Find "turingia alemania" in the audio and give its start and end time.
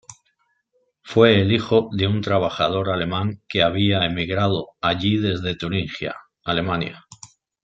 5.55-7.05